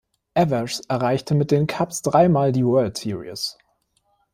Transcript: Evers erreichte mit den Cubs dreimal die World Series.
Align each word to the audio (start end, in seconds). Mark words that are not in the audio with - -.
Evers 0.35 0.79
erreichte 0.87 1.35
mit 1.35 1.51
den 1.51 1.67
Cubs 1.67 2.01
dreimal 2.01 2.51
die 2.53 2.65
World 2.65 2.97
Series. 2.97 3.59